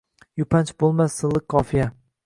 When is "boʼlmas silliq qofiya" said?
0.79-1.89